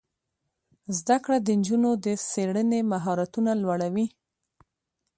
[0.97, 4.07] زده کړه د نجونو د څیړنې مهارتونه لوړوي.